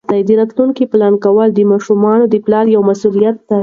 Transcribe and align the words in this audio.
د 0.27 0.29
راتلونکي 0.39 0.83
پلان 0.91 1.13
کول 1.23 1.49
د 1.53 1.59
ماشومانو 1.71 2.25
د 2.29 2.35
پلار 2.45 2.65
یوه 2.75 2.87
مسؤلیت 2.89 3.37
ده. 3.49 3.59